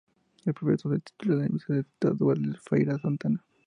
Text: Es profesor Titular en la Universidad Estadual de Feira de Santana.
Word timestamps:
Es 0.45 0.55
profesor 0.55 0.99
Titular 0.99 1.35
en 1.35 1.37
la 1.37 1.41
Universidad 1.51 1.77
Estadual 1.81 2.41
de 2.53 2.57
Feira 2.57 2.93
de 2.93 3.01
Santana. 3.01 3.45